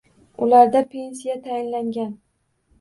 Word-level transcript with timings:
Ularda 0.45 0.79
pensiya 0.95 1.37
tayinlangan 1.45 2.11